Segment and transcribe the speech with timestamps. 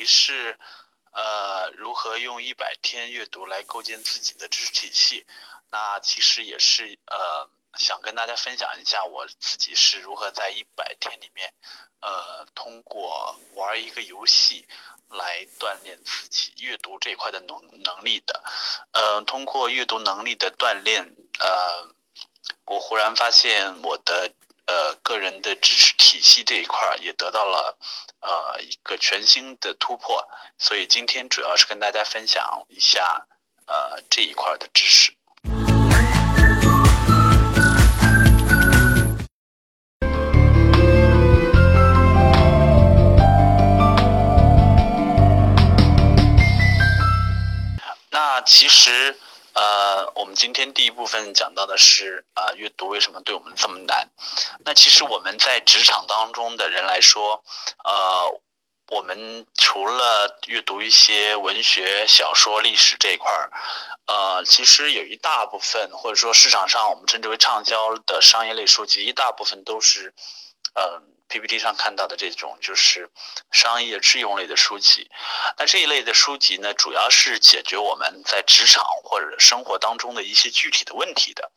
[0.00, 0.58] 题是，
[1.12, 5.26] 呃，如何用一百天阅读来构建自己的知识体系？
[5.70, 11.52] 那其实也是呃，想跟大家分享一下我自己是如何在一百天里面，
[12.00, 14.66] 呃，通过玩一个游戏
[15.10, 18.42] 来锻炼自己阅读这一块的能能力的。
[18.92, 21.94] 呃，通过阅读能力的锻炼，呃，
[22.64, 24.32] 我忽然发现我的。
[24.70, 27.76] 呃，个人的知识体系这一块也得到了
[28.20, 30.24] 呃一个全新的突破，
[30.58, 33.26] 所以今天主要是跟大家分享一下
[33.66, 35.12] 呃这一块的知识。
[48.12, 49.18] 那其实。
[49.60, 54.08] 呃，我们今天第一部分讲到的是啊，阅读为什么对我们这么难？
[54.64, 57.44] 那其实我们在职场当中的人来说，
[57.84, 58.40] 呃，
[58.88, 63.52] 我们除了阅读一些文学、小说、历史这一块儿，
[64.06, 70.14] 呃，其实有一大部分，或者说市场上我们称之为畅销的商业类书籍，一大部分都是，
[70.74, 71.02] 呃。
[71.32, 73.08] PPT 上看到的这种就是
[73.52, 75.08] 商业致用类的书籍，
[75.56, 81.52] 那这一类的书籍呢，主要是解决我们在职场或者生活当中的一些具体的问题的。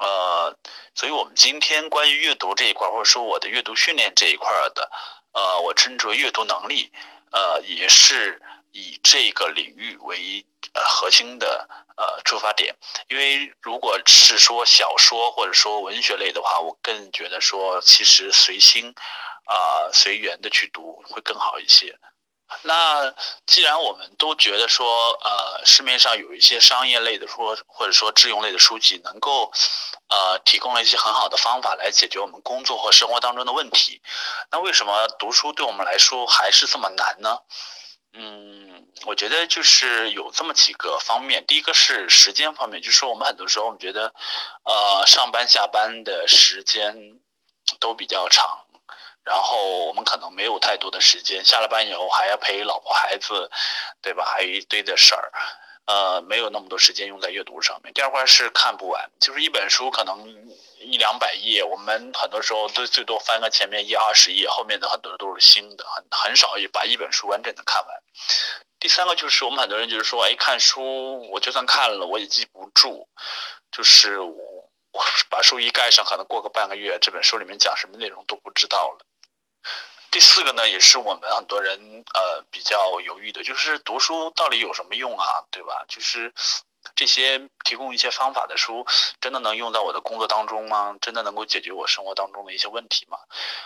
[0.00, 0.58] 呃，
[0.96, 4.90] 所以我们今天关于阅读这一块，或者说我的阅读训练这一块的，
[5.34, 6.90] 呃，我称之为阅读能力，
[7.30, 8.42] 呃，也是
[8.76, 10.44] 以这个领域为。
[10.74, 12.74] 呃，核心的呃出发点，
[13.08, 18.92] 因为如果是说小说或者说文学类的话，我更觉得说其实随心
[19.44, 21.98] 啊随缘的去读会更好一些。
[22.62, 23.14] 那
[23.46, 29.50] 既然我们都觉得说呃市面上有一些商业类的书或者说智用类的书籍能够
[30.08, 34.02] 呃提供了一些很好的方法来解决我们工作或生活当中的问题，
[34.50, 37.38] 那为什么读书对我们来说还是这么难呢？
[38.18, 38.65] 嗯，
[39.04, 41.44] 我觉得就是有这么几个方面。
[41.46, 44.12] 第一个是时间方面，就是说我们很多时候我们觉得，
[44.64, 47.20] 呃，上班下班的时间
[47.78, 48.66] 都比较长，
[49.22, 53.50] 然后我们可能没有太多的时间，下了班以后还要陪老婆孩子，
[54.00, 54.24] 对吧？
[54.24, 55.30] 还有一堆的事儿，
[55.86, 57.92] 呃，没有那么多时间用在阅读上面。
[57.94, 60.54] 第二块是看不完，就是一本书可能。
[60.78, 67.96] 一两百页，我们很多时候都最多翻个前面一二十页，后面的很多都是新的，很很少把一本书完整的看完。
[68.78, 73.08] 第三个就是我们很多人就是说，哎，看书我就算看了我也记不住，
[73.72, 74.70] 就是我
[75.28, 79.04] 把书一盖上，可能过个半个月，这本书里面讲什么内容都不知道了。
[80.16, 81.78] 第四个呢，也是我们很多人
[82.14, 85.84] 呃比较犹豫的，就是读书到底有什么用啊，对吧？
[85.88, 86.32] 就是。
[86.94, 88.86] 这些提供一些方法的书，
[89.20, 90.96] 真的能用在我的工作当中吗？
[91.02, 93.18] 真的能够解决我生活当中的一些问题吗？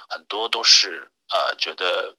[0.09, 2.16] 很多都是呃觉得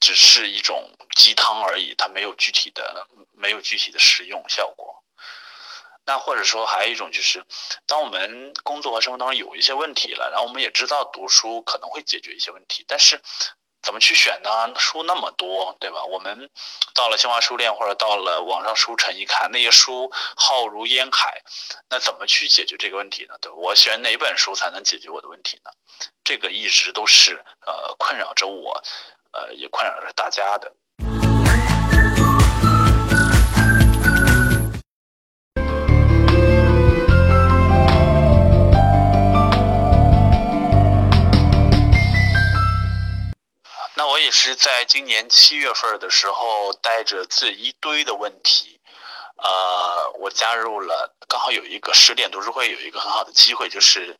[0.00, 5.04] 只是一种鸡汤而已，它没有具体的没有具体的实用效果。
[6.06, 7.44] 那或者说还有一种就是，
[7.86, 13.20] 当我们工作和生活当中有一些问题了，然后我们也知道读书可能会解决一些问题，但是。
[13.82, 14.74] 怎么去选呢？
[14.78, 16.04] 书那么多，对吧？
[16.04, 16.50] 我们
[16.94, 21.42] 到了新华书店或者到了网上书城一看，那些书浩如烟海，
[21.88, 23.34] 那怎么去解决这个问题呢？
[23.40, 25.70] 对我选哪本书才能解决我的问题呢？
[26.24, 28.82] 这个一直都是呃困扰着我，
[29.32, 30.74] 呃也困扰着大家的。
[44.28, 48.78] 也是在今年七月份的时候，带着这一堆的问题，
[49.36, 54.18] 呃，我加入了，刚好有一个十点读书会，有一个很好的机会，就是，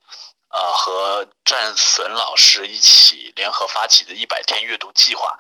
[0.49, 5.39] 呃，和战损老师一起联合发起的一百天阅读计划。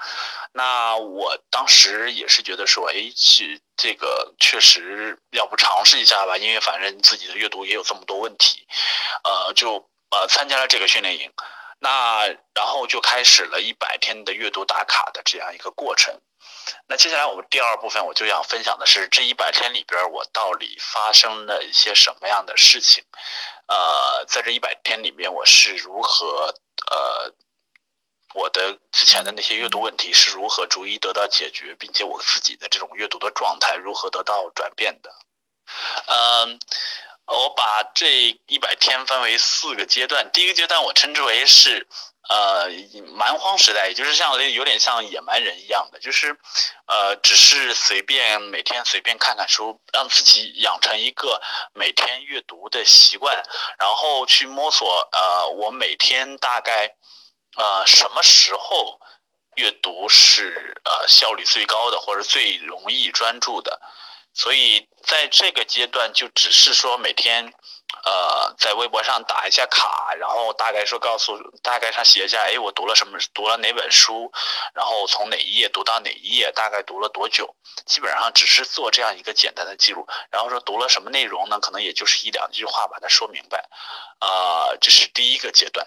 [0.52, 8.66] 那我当时也是觉得说，哎，这这个确实要不尝试一下吧，因为反正自己的阅读也有这么多问题，
[9.24, 11.32] 呃，就呃参加了这个训练营。
[11.80, 16.20] 那然后就开始了一百天的阅读打卡的这样一个过程。
[16.86, 23.04] 那接下来我们第二部分我就想分享的是这一百天里边我到底发生了一些什么样的事情？
[23.66, 26.54] 呃，在这一百天里面我是如何
[26.90, 27.32] 呃
[28.34, 35.10] 我的之前的那些阅读问题是如何逐一得到解决，并且我自己的这种阅读的状态如何得到转变的？
[36.06, 36.58] 嗯。
[37.28, 41.86] 我把这一百天分为四个阶段，第一个阶段我称之为是，
[42.30, 42.70] 呃，
[43.14, 46.38] 蛮荒时代，也就是像有点像野蛮人一样的，就是，
[46.86, 51.42] 呃，只是随便每天随便看看书，让自己养成一个
[51.74, 53.44] 每天阅读的习惯，
[53.78, 56.96] 然后去摸索，呃，我每天大概，
[57.56, 58.98] 呃，什么时候
[59.56, 63.82] 阅读是呃效率最高的，或者最容易专注的。
[64.34, 67.50] 所以在这个阶段，就只是说每天，
[68.04, 74.30] 呃，在微博上打一下卡，然后大概说告诉，大概上写一下，哎，我读了什么，读了哪本书，
[74.74, 77.56] 然后从哪一页读到哪一页，大概读了多久，
[77.86, 80.06] 基本上只是做这样一个简单的记录。
[80.30, 81.58] 然后说读了什么内容呢？
[81.58, 83.66] 可能也就是一两句话把它说明白。
[84.18, 85.86] 啊，这是第一个阶段。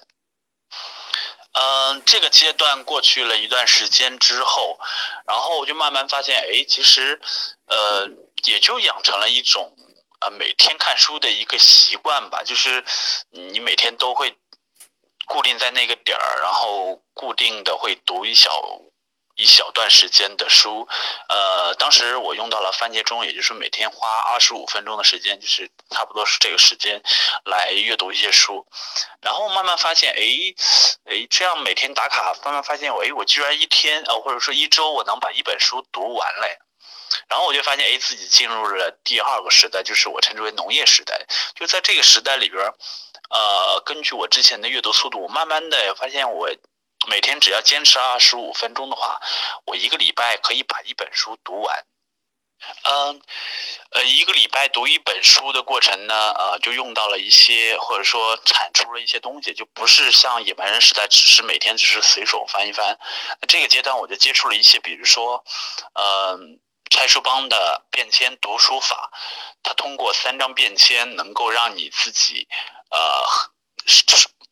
[1.53, 4.79] 嗯，这个阶段过去了一段时间之后，
[5.27, 7.19] 然后我就慢慢发现，哎，其实，
[7.65, 8.07] 呃，
[8.45, 9.75] 也就养成了一种，
[10.21, 12.83] 呃，每天看书的一个习惯吧，就是
[13.31, 14.37] 你每天都会
[15.25, 18.49] 固定在那个点儿，然后固定的会读一小。
[19.41, 20.87] 一小段时间的书，
[21.27, 27.01] 呃，当时我用到了番茄钟，也就是每天花二十五分钟的时间，就是差不多是这个时间
[27.45, 28.67] 来阅读一些书，
[29.19, 30.21] 然后慢慢发现，哎，
[31.05, 36.59] 哎，这样每天打卡，慢慢发现，我哎，我居然一天，呃，或者说一周，我能把一本书读完嘞，
[37.27, 42.63] 然后我就发现，哎，自己进入了第二个时代，就是我称之为农业时代，就在这个时代里边，
[43.31, 46.47] 呃，根据我之前的阅读速度，我慢慢的发现我。
[47.07, 49.19] 每天只要坚持二十五分钟的话，
[49.65, 51.85] 我一个礼拜可以把一本书读完。
[52.83, 53.21] 嗯，
[53.89, 62.99] 呃，一个礼拜读一本书的过程呢，呃，就用到了一些或者说产出了一些东西，就不是像野蛮人时代，只是每天只是随手翻一翻。
[63.47, 65.43] 这个阶段我就接触了一些，比如说，
[65.95, 66.59] 嗯，
[66.91, 69.11] 拆书帮的便签读书法，
[69.63, 72.47] 它通过三张便签能够让你自己，
[72.91, 73.25] 呃，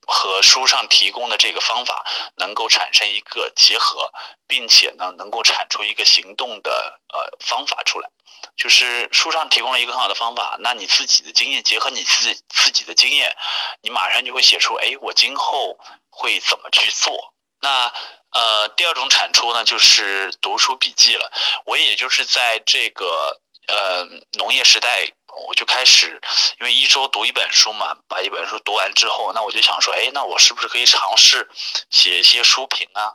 [0.09, 4.11] 和书上提供的这个方法能够产生一个结合，
[4.47, 8.09] 并且呢，能够产出一个行动的呃方法出来。
[8.57, 13.35] 就是书上提供了一个很好的方法，那你自己的经验结合你自己自己的经验，
[13.81, 15.77] 你马上就会写出，哎，我今后
[16.09, 17.33] 会怎么去做？
[17.61, 17.93] 那
[18.31, 21.31] 呃，第二种产出呢，就是读书笔记了。
[21.65, 23.39] 我也就是在这个。
[23.71, 24.03] 呃，
[24.39, 25.11] 农业时代，
[25.47, 26.21] 我就开始，
[26.59, 31.49] 因为一周读一本书嘛，把一本书读完之后，那我就想说，哎，那我是不是可以尝试
[31.89, 33.13] 写一些书评啊？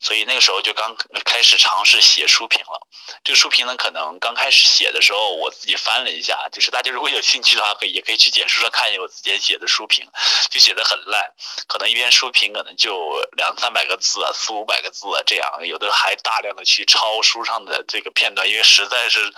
[0.00, 2.86] 所以那个时候就刚开始尝试写书评了。
[3.22, 10.06] 这个书评呢，可能刚开始写的时候，我自己翻了一下，就是大家如果有兴趣的话，可以也可以去简书上看一下我自己写的书评，
[10.50, 11.32] 就写的很烂，
[11.66, 19.32] 可能一篇书评可能就两三百个字啊，四五百个字啊这样，有的还大量的去抄书上的这个片段，因为实在是。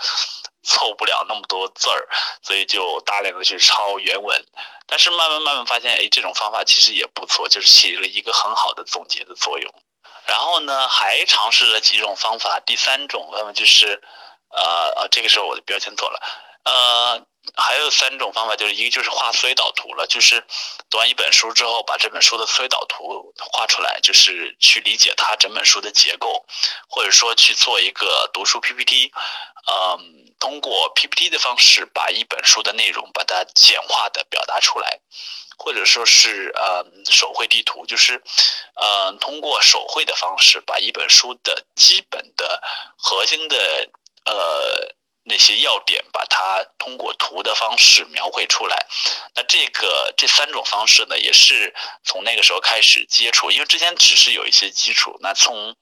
[0.63, 2.09] 凑不了那么多字儿，
[2.41, 4.45] 所以就大量的去抄原文。
[4.85, 9.73] 但是慢慢慢慢发现，哎，这种方法其实也不错，就是起了一个很好的总结的作用。
[10.27, 12.59] 然后呢，还尝试了几种方法。
[12.65, 14.01] 第三种方法就是，
[14.49, 16.21] 呃呃，这个时候我的标签错了。
[16.65, 17.25] 呃，
[17.55, 20.45] 还有三种方法，就是一个就是画思维导图了，就是
[20.89, 26.45] 读完一本书之后，把这本书的思维导图画出来，就是去理解它整本书的结构，
[26.89, 29.11] 或者说去做一个读书 PPT，
[29.71, 30.27] 嗯。
[30.39, 34.99] 通过 PPT 的方式把一本书的内容把它简化的表达出来，
[35.57, 38.21] 或者说是呃手绘地图，就是
[38.75, 42.61] 呃通过手绘的方式把一本书的基本的
[42.95, 43.89] 核心的
[44.25, 48.85] 呃那些要点把它通过图的方式描绘出来。
[49.35, 51.73] 那这个这三种方式呢，也是
[52.03, 55.17] 从那个时候开始接触，因为之前只是有一些基础。
[55.19, 55.75] 那从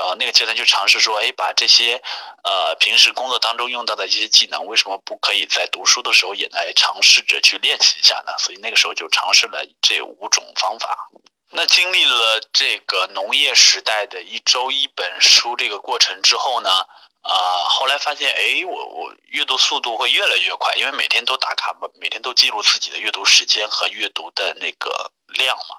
[0.00, 2.02] 呃，那个阶段就尝试说，哎，把这些，
[2.42, 8.32] 呃，平时工作当中用到的一些技能，为什么不可以在读书的时候也来尝试着去练习一下呢？
[8.38, 11.10] 所以那个时候就尝试了这五种方法。
[11.50, 16.70] 那经历了这个农业时代的一周一本书这个过程之后呢，
[17.22, 17.34] 啊，
[17.68, 25.76] 后来发现，哎，我我阅读速度会越来越快，因为每天都打卡嘛，每天都记录自己的阅读时间和阅读的那个量嘛。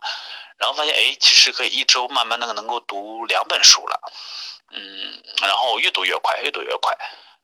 [0.61, 3.99] 然后发现，哎，其实可以一周慢慢的能够读两本书了，
[4.69, 6.95] 嗯，然后越读越快，越读越快。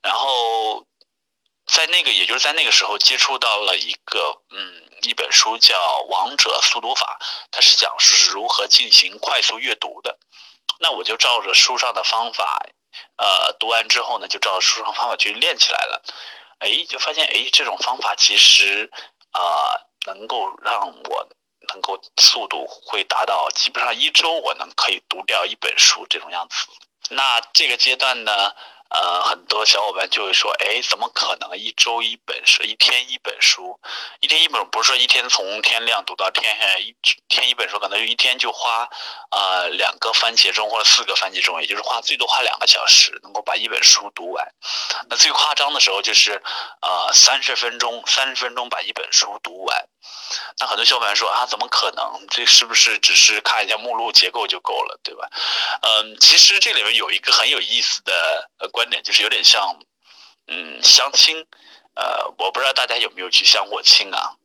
[0.03, 0.85] 然后
[1.65, 7.17] 在那个，也就是在那个时候接触到了一个，嗯，一本书叫《王者速读法》，
[7.49, 10.19] 它是讲是如何进行快速阅读的。
[10.79, 12.61] 那我就照着书上的方法，
[13.17, 16.03] 呃，读完之后呢，就照着书上方法去练起来了。
[16.59, 18.91] 哎，就发现，哎，这种方法其实
[19.31, 19.41] 啊，
[20.05, 21.27] 能够让我。
[21.69, 26.55] 能够速度会达到基本上一周我能可以读掉一本书这种样子。
[27.09, 28.51] 那这个阶段呢，
[28.89, 33.79] 呃，很多小伙伴就会说，哎，怎么可能一周一本书，一天一本书，
[34.19, 36.95] 一天一本不是说一天从天亮读到天黑，一
[37.29, 38.89] 天一本书可能一天就花
[39.31, 44.45] 呃两个番茄钟或者四个番茄钟，也就是花最多花两个小时能够把一本书读完。
[45.09, 46.41] 那最夸张的时候就是，
[46.81, 49.87] 呃，三十分钟，三十分钟把一本书读完。
[50.59, 52.27] 那很多小伙伴说啊，怎么可能？
[52.29, 55.29] 这是不是只是看一下目录结构就够了，对吧？
[55.81, 59.77] 嗯，其实这里面有一个很有意思的观点，就是有点像，
[60.47, 61.45] 嗯，相亲。
[61.95, 64.35] 呃，我不知道大家有没有去相过亲啊？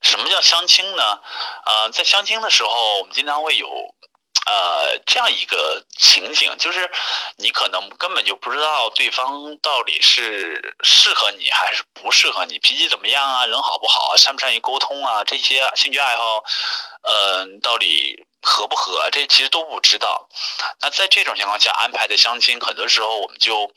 [0.00, 1.20] 什么叫相亲呢？
[1.64, 3.68] 呃，在相亲的时候，我们经常会有。
[4.44, 6.90] 呃，这样一个情景，就是
[7.36, 16.42] 你可能根本就不知道对方到底是适合你还是不适合你，脾气怎么样啊，人好不好啊，善不善于沟通啊，这些兴趣爱好，
[17.02, 20.28] 嗯，到底合不合，这其实都不知道。
[20.80, 23.72] 那在这种情况下安排的相亲，很多时候我们就。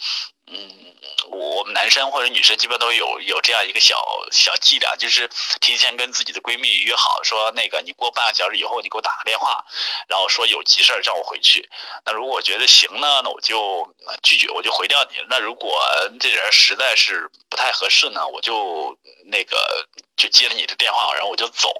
[0.48, 0.95] 嗯，
[1.31, 3.98] 我们男生或者女生基本都有有这样一个小
[4.31, 5.27] 小伎俩，就是
[5.60, 9.65] 提前跟自己的闺蜜约好，说那个你过半个小时以后你给我打个电话，
[10.07, 11.67] 然后说有急事儿叫我回去。
[12.05, 13.91] 那如果觉得行呢，那我就
[14.22, 15.17] 拒绝，我就回掉你。
[15.27, 15.81] 那如果
[16.19, 18.95] 这人实在是不太合适呢，我就
[19.25, 21.74] 那个就接了你的电话，然后我就走。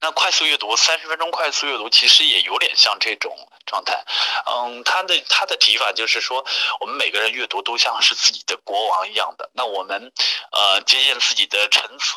[0.00, 3.34] 那快速阅读三十分钟快速阅读其实也有点像这种
[3.64, 4.04] 状态，
[4.46, 6.44] 嗯，他的他的提法就是说，
[6.80, 9.50] 我们每个人阅读都像是自己的国王一样的。
[9.54, 10.12] 那我们
[10.52, 12.14] 呃接见自己的臣子，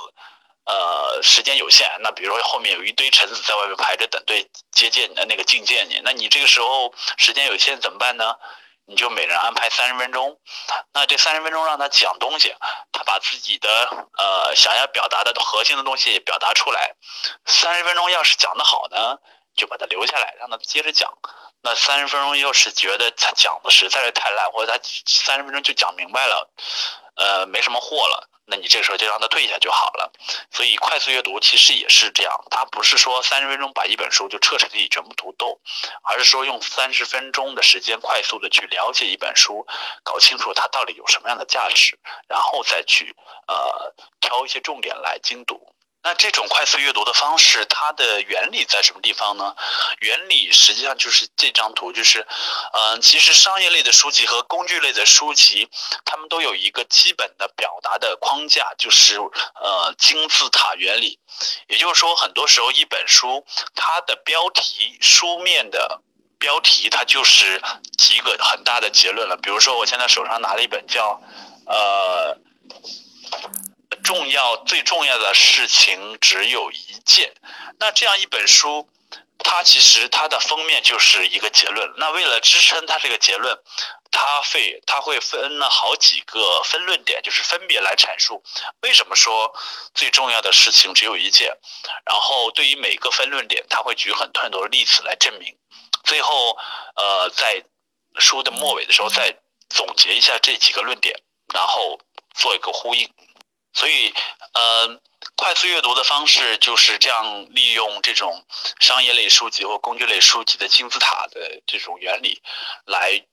[0.66, 8.36] 呃时间有限，那比如说后面有一堆臣子在外面排着等队接见你的那个觐见你，那你这个时候时间有限怎么办呢？
[8.90, 10.40] 你就每人安排三十分钟，
[10.94, 12.56] 那这三十分钟让他讲东西，
[12.92, 13.70] 他把自己的
[14.18, 16.96] 呃想要表达的核心的东西表达出来。
[17.46, 19.18] 三十分钟要是讲得好呢，
[19.56, 21.14] 就把他留下来，让他接着讲。
[21.62, 26.50] 那三十分钟要是觉得他讲的实在是太烂，或者他三十分钟就讲明白了，
[27.16, 28.29] 呃，没什么货了。
[28.50, 30.12] 那你这个时候就让他退下就好了，
[30.52, 35.60] 所以快速阅读其实也是这样，它不是说三十分钟把一本书就彻彻底底全部读透，
[36.04, 39.66] 而是说用三十分钟的时间快速的去了解一本书，
[40.04, 43.16] 搞清楚它到底有什么样的价值，然后再去
[43.48, 45.74] 呃挑一些重点来精读。
[46.02, 49.54] 那这种快速阅读的方式，它的原理在什么地方呢？
[50.00, 52.26] 原理实际上就是这张图，就是，
[52.74, 55.70] 嗯，其实商业类的书籍和工具类的书籍，
[56.06, 61.20] 它们都有一个基本的表达的框架，就是呃金字塔原理。
[61.68, 66.02] 也就是说，很多时候一本书它的标题书面的
[66.40, 67.62] 标题，它就是
[67.98, 69.36] 几个很大的结论了。
[69.36, 71.22] 比如说，我现在手上拿了一本叫，
[71.66, 72.38] 呃。
[74.10, 77.32] 重要最重要的事情只有一件，
[77.78, 78.90] 那这样一本书，
[79.38, 81.94] 它其实它的封面就是一个结论。
[81.98, 83.56] 那为了支撑它这个结论，
[84.10, 88.44] 它会它会分了好几个分论点，就是分别来阐述
[88.82, 89.54] 为什么说
[89.94, 91.56] 最重要的事情只有一件。
[92.04, 95.56] 然后对于每个分论点，它会举很多很多的例子来证明。
[96.04, 96.58] 最后，
[96.96, 97.64] 呃，在
[98.18, 99.38] 书的末尾的时候再
[99.70, 101.16] 总结一下这几个论点，
[101.54, 102.00] 然后
[102.34, 103.08] 做一个呼应。
[103.74, 104.14] 所以，
[104.54, 105.00] 呃，
[105.36, 108.46] 快速阅读的方式就是这样，利用这种
[108.80, 112.42] 商业类书籍或工具类书籍的金字塔的这种原理，
[112.86, 113.24] 来，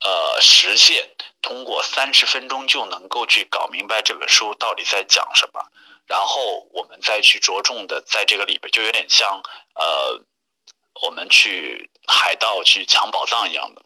[0.00, 5.60] 呃，实现通过三十分钟就能够去搞明白这本书到底在讲什么，
[6.06, 9.42] 然后我们再去着重的在这个里边，就有点像，
[9.74, 10.24] 呃。
[11.00, 13.82] 我们去海盗去抢宝藏一样的，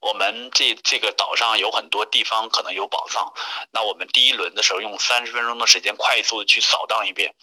[0.00, 3.34] 我们这这个岛上有很多地方可能有宝藏，
[3.70, 7.34] 那我们第一轮的时候用三十分钟的时间快速的去扫荡一遍，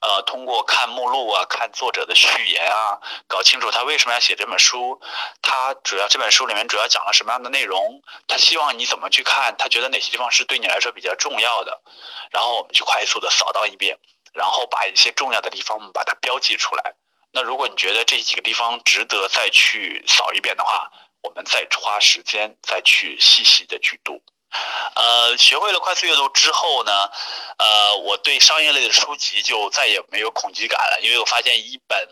[0.00, 4.98] 呃，通过看目录啊，看作者的序言啊，搞清楚他为什么要写这本书，
[5.42, 11.82] 他主要这本书里面主要讲了什么样的内容，他希望你怎么去看，他觉得哪些地方是对你来说比较重要的，
[12.30, 13.98] 然后我们去快速的扫荡一遍，
[14.32, 16.94] 然后把一些重要的地方我们把它标记出来。
[17.36, 20.90] 那如果你觉得这几个地方值得再去扫一遍的话，
[21.20, 24.22] 我们再花时间再去细细的去读。
[24.94, 27.10] 呃，学会了快速阅读之后呢，
[27.58, 32.08] 呃，我对商业类的书籍就再也没有恐惧感了，因为我发现一本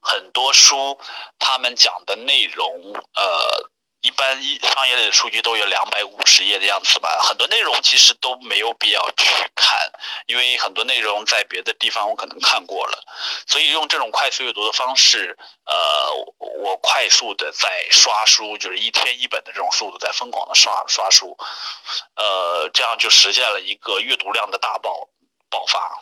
[0.00, 0.98] 很多书，
[1.38, 2.66] 他们讲的内容，
[3.14, 3.70] 呃。
[4.08, 9.92] 一般一商业类的数据都有两百五十页的样子吧，很多内容其实都没有必要去看，
[10.24, 13.04] 因为很多内容在别的地方我可能看过了，
[13.46, 15.36] 所以用这种快速阅读的方式，
[15.66, 21.36] 呃，我快速的在刷书，就是一天一本的这种速度在疯狂的刷刷书，
[22.16, 25.10] 呃，这样就实现了一个阅读量的大爆
[25.50, 26.00] 爆发。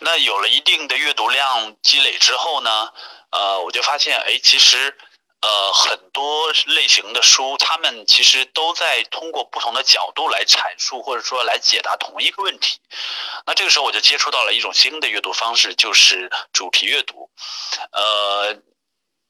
[0.00, 2.92] 那有了一定的阅读量积累之后呢，
[3.30, 4.98] 呃，我就发现，哎，其实。
[5.40, 12.80] 呃，很多类型的书，他们其实都在通过不同的角度来阐述，或者说来解答同一个问题。
[13.46, 17.30] 那这个时候，我就接触到了一种新的阅读方式，就是主题阅读。
[17.92, 18.56] 呃，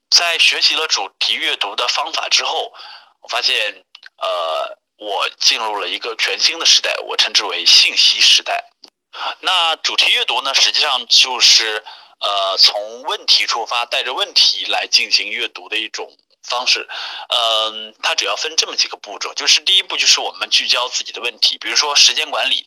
[0.09, 2.73] 在学习了主题阅读的方法之后，
[3.21, 3.85] 我发现，
[4.17, 8.71] 呃，我进入了一个全新的时代，我称之为信息时代。
[9.41, 11.85] 那主题阅读呢，实际上就是
[12.21, 16.17] 呃从问题出发，带着问题来进行阅读的一种。
[16.45, 16.89] 方式，
[17.29, 22.67] 嗯，它主要分这么几个步骤，就是第一步就是我们聚焦自己的问题，比如说时间管理，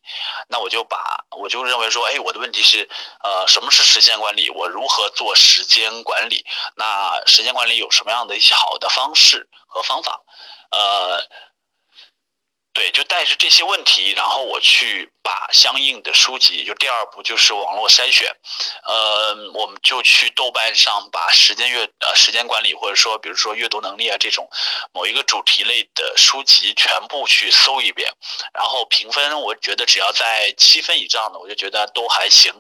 [0.50, 2.88] 那我就把我就认为说，哎，我的问题是，
[3.24, 4.52] 呃，什么是时间管理？
[4.52, 6.46] 我如何做时间管理？
[6.76, 10.22] 那时间管理有什么样的一些好的方式和方法？
[10.70, 11.26] 呃。
[12.74, 18.34] 对，就带着这些问题，然后我去把相应的书籍，就第二步就是网络筛选，
[18.84, 24.50] 呃，我们就去豆瓣上把时间阅呃时间管理，或者说比如说阅读能力啊这种
[24.94, 28.10] 某一个主题类的书籍全部去搜一遍，
[28.54, 32.54] 然后评分，我觉得只要在七分以上的，我就觉得都还行，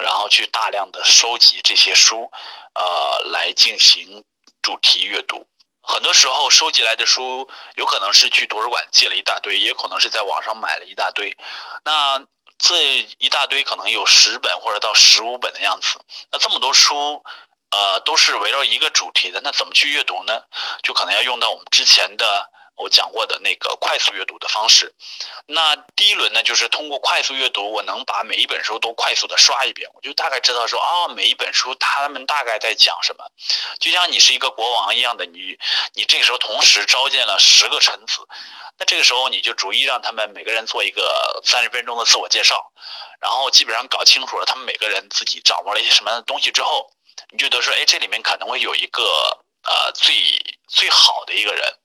[0.00, 2.30] 然后去大量的收集这些书，
[2.74, 4.24] 呃，来进行
[4.62, 5.46] 主题阅读。
[5.86, 11.36] 很多时候收集来的书，有可能是去图书馆借了一大堆，也可能是在网上买了一大堆。
[11.84, 12.24] 那
[12.58, 16.00] 这一大堆可能有十本或者到十五本的样子。
[16.32, 17.22] 那这么多书，
[17.70, 19.40] 呃，都是围绕一个主题的。
[19.42, 20.42] 那怎么去阅读呢？
[20.82, 22.50] 就可能要用到我们之前的。
[22.76, 24.92] 我讲过的那个快速阅读的方式，
[25.46, 33.24] 那第一轮呢，就是通过快速阅读，我能把每一本书都快速的刷一遍，我就大概知道说啊，每一本书他们大概在讲什么。
[33.78, 35.56] 就像你是一个国王一样的，你
[35.94, 38.26] 你这个时候同时召见了十个臣子，
[38.78, 42.72] 那这个时候你就逐一让他们每个人做一个三十分钟的自我介绍，
[43.20, 46.90] 然后基本上搞清楚了他们每个人自己掌握了一些什么样的东西之后，
[47.30, 49.43] 你就得说，哎，这里面可能会有一个。
[49.66, 50.14] 呃，最
[50.68, 51.78] 最好的一个人，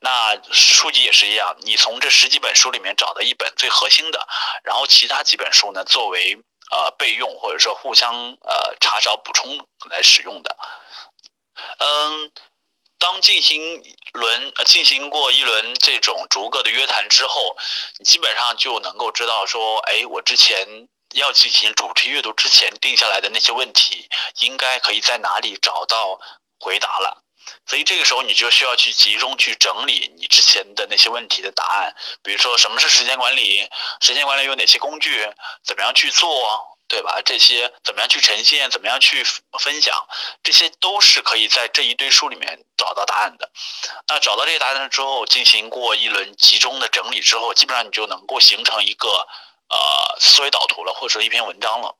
[0.00, 4.26] 那书籍也是一样，你从这十几本书里面找到一本最核心的，
[4.64, 6.38] 然后其他几本书呢，作为
[6.70, 10.56] 呃备用或者说互相呃查找补充来使用的。
[11.78, 12.32] 嗯，
[12.98, 13.82] 当进行
[14.12, 17.58] 轮进行过一轮这种逐个的约谈之后，
[17.98, 24.08] 你基本上就能够知道说，哎，我之前要进行主题阅读之前定下来的那些问题，
[24.40, 26.18] 应该可以在哪里找到。
[26.60, 27.22] 回答了，
[27.66, 33.68] 所以这个时候你就需要去集中去整理你之前的那些问题的答案，比如说什么是时间管理，
[34.00, 35.28] 时间管理有哪些工具，
[35.64, 37.20] 怎么样去做，对吧？
[37.24, 39.24] 这些怎么样去呈现，怎么样去
[39.58, 39.94] 分享，
[40.42, 43.50] 这些都是可以在这一堆书里面找到答案的。
[44.08, 49.26] 那找到这些答案之后，进行过一轮集中的整理之后，基本上你就能够形成一个。
[49.68, 51.94] 呃，思维导图了，或者说一篇文章了，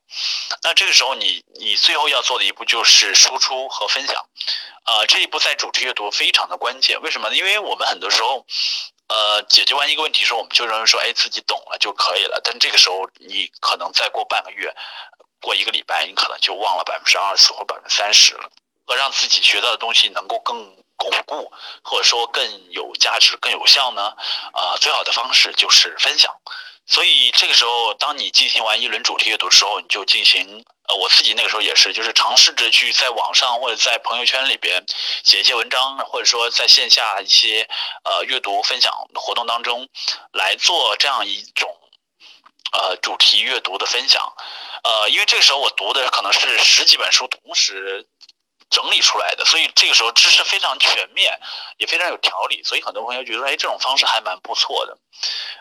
[0.62, 4.26] 那这个时候你你最后要做的一步就是输出和分享，
[4.86, 7.00] 呃，这一步在主题阅读非常的关键。
[7.02, 7.36] 为什么呢？
[7.36, 8.46] 因为我们很多时候，
[9.08, 12.40] 呃，解决完一个问题时候，我们就认为说，哎，自己懂了就可以了。
[12.42, 14.74] 但这个时候，你可能再过半个月，
[15.40, 18.50] 过一个礼拜，你可能就忘了百分之二十或百分之三十了。
[18.86, 21.52] 和让自己学到的东西能够更巩固，
[21.84, 24.16] 或者说更有价值、更有效呢？
[24.54, 26.34] 啊，最好的方式就是分享。
[26.88, 34.82] 所以这个时候，当你进行完一轮主题阅读的时候，你就进行呃，我自己那个时候也是，就是尝试着去在网上或者在朋友圈里边
[35.22, 37.68] 写一些文章，或者说在线下一些
[38.04, 39.86] 呃阅读分享活动当中
[40.32, 41.68] 来做这样一种
[42.72, 44.32] 呃主题阅读的分享，
[44.82, 48.08] 呃，因为这个时候我读的可能是十几本书同时。
[48.70, 51.38] 整理出来的，所以这个时候知识非常全面，
[51.78, 54.98] 也非常有条理，所以很多朋友觉得，哎，这种方式还蛮不错的。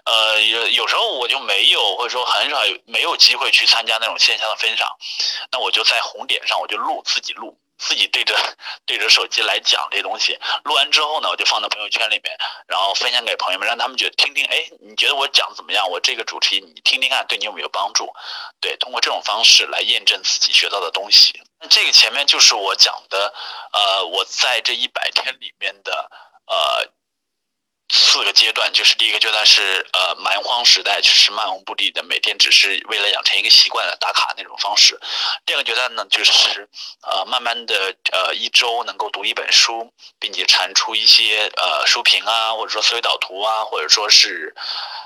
[0.06, 4.88] 呃，有有时候我就没有，或者说很少有没有机会去参加那种线下的分享，
[5.52, 7.58] 那我就在红点上，我就录自己录。
[7.78, 8.36] 自己对着
[8.86, 12.36] 对着手机来讲这东西，录完之后呢，我就放到朋友圈里面，
[12.68, 15.90] 然后分享给朋友们，让他们觉得听听，哎，你觉得我讲怎么样？
[15.90, 18.12] 我这个主题你听听看，对你有没有帮助？
[18.60, 21.42] 对，通过这种方式来验证自己学到的东西。
[21.60, 23.34] 那这个前面就是我讲的，
[23.72, 26.10] 呃，我在这一百天里面的，
[26.46, 26.90] 呃。
[27.90, 35.00] 四个阶段，就是第一个阶段是呃蛮荒时代，就是漫无目的的，每天只是为了养成一个习惯的打卡那种方式。
[35.46, 36.68] 第二个阶段呢，就是
[37.02, 44.54] 呃慢慢的呃一周能够读一本书，并且产出一些呃书评啊，或者说思维导图啊，或者说是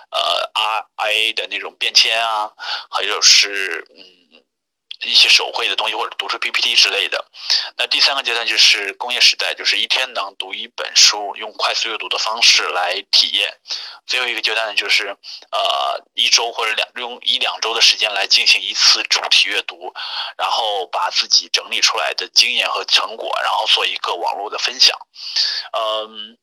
[0.09, 2.51] 呃 R I A 的那种便签啊，
[2.89, 4.20] 还有是嗯。
[5.03, 7.25] 一些手绘的东西或者读书 PPT 之类的。
[7.77, 13.53] 那第三个阶段就是工业时代，就是一天能读一本书，用快速阅读的方式来体验。
[14.05, 15.15] 最后一个阶段呢，就是
[15.51, 19.93] 呃一周或者两用一两周的时间来进行一次主题阅读，
[20.37, 24.97] 然后把自己整理出来的经验和成果，然后做一个网络的分享。
[25.71, 26.37] 嗯，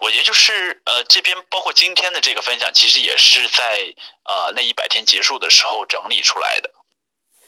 [0.00, 6.70] 我觉得就是呃这边包括今天的这个分享，其实也是在呃那一百天结束的时候整理出来的。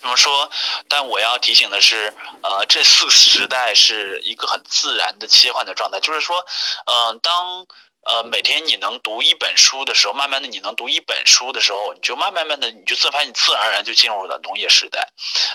[0.00, 0.50] 怎么说？
[0.88, 6.00] 但我要提醒的是，呃，这四时代是一个很自然的切换的状态。
[6.00, 6.46] 就是说，
[6.86, 7.66] 嗯，当
[8.08, 15.06] 呃，每天你能读一本书的时候，慢慢的你能读一本书的时候，你就慢慢慢的你就自发你自然而然就进入了农业时代。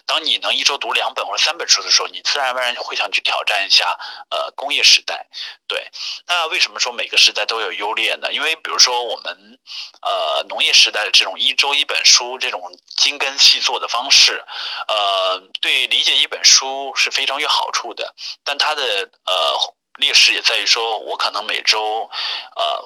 [0.05, 3.97] 当你能一周读两本或者三本书的时候，你自然而然会想去挑战一下
[4.29, 5.25] 呃工业时代。
[5.67, 5.89] 对，
[6.27, 8.31] 那为什么说每个时代都有优劣呢？
[8.31, 9.59] 因为比如说我们
[10.03, 12.61] 呃农业时代的这种一周一本书这种
[12.95, 14.45] 精耕细作的方式，
[14.87, 18.13] 呃，对理解一本书是非常有好处的，
[18.43, 18.83] 但它的
[19.25, 19.73] 呃。
[19.97, 22.09] 劣势也在于说，我可能每周，
[22.55, 22.85] 呃，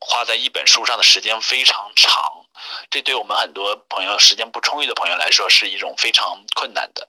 [0.00, 2.46] 花在一本书上的时间非常长，
[2.90, 7.08] 这对我们很多朋友时间不充裕的朋友来说是一种非常困难的。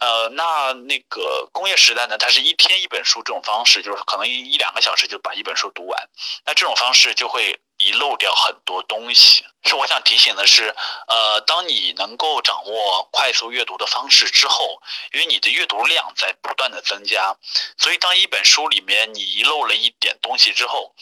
[0.00, 6.08] 呃，那那个工业时代呢，它是一天一本书这种方式，就是可能一两个小时就把一本书读完，
[6.44, 7.60] 那这种方式就会。
[7.80, 10.74] 遗漏掉很多东西，是我想提醒的是，
[11.08, 17.34] 呃，当你能够掌握快速阅读的方式之后，因为你的阅读量在不断的增加，
[17.78, 20.94] 所以当一本书里面你遗漏了一点东西之后，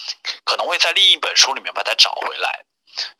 [0.44, 2.64] 可能会在另一本书里面把它找回来。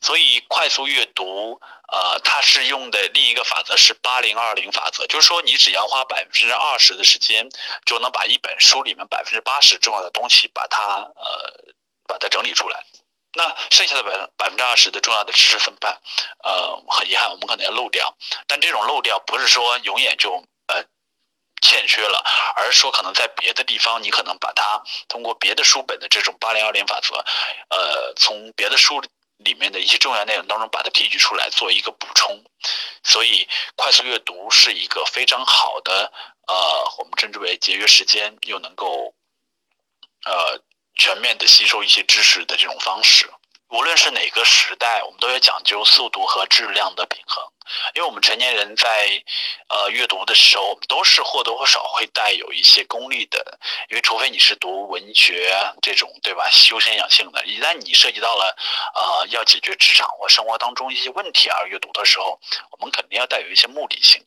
[0.00, 1.60] 所以快速阅读，
[1.92, 7.48] 呃，它是用的另一个法则是八零二零法则，就是说你只要花百分之二十的时间，
[7.84, 10.80] 就能把一本书里面百分之八十重要的东西把它
[11.14, 11.74] 呃
[12.06, 12.84] 把它整理出来。
[13.34, 16.00] 那剩下的百百分之二十的重要的知识怎么办？
[16.42, 18.16] 呃，很遗憾，我们可能要漏掉。
[18.46, 20.32] 但这种漏掉不是说永远就
[20.66, 20.82] 呃
[21.60, 22.24] 欠缺了，
[22.56, 27.16] 而是说可能在别的地方，你可能把它通过别的书本的这种八零二零法则，
[27.68, 29.00] 呃，从别的书
[29.36, 32.42] 里面的一些重要内容当中把它提取出来做一个补充。
[33.04, 36.10] 所以快速阅读是一个非常好的
[36.46, 39.14] 呃，我们称之为节约时间又能够。
[41.08, 43.32] 全面的吸收一些知识的这种方式，
[43.70, 47.42] 无论是哪个时代，我们都要讲究速度和质量的平衡。
[47.94, 49.22] 因为我们成年人在，
[49.68, 53.58] 呃，阅读的时候，我们都是或多或少会带有一些功利的。
[53.90, 55.52] 因为除非你是读文学
[55.82, 56.48] 这种，对吧？
[56.50, 58.56] 修身养性的，一旦你涉及到了，
[58.94, 62.38] 呃，要解决职场或生活当中一些问题而阅读的时候，
[62.70, 64.24] 我们肯定要带有一些目的性。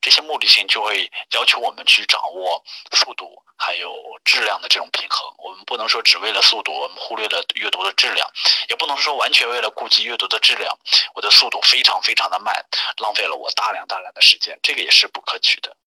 [0.00, 5.32] 这些目的性就会要求我们去掌握速度还有质量的这种平衡。
[5.38, 8.26] 我们不能说只为了速度，我们忽略了阅读的质量；
[8.68, 10.76] 也不能说完全为了顾及阅读的质量，
[11.14, 12.54] 我的速度非常非常的慢。
[12.98, 15.76] 浪费了我大量大量的时间，这个也是不可取的。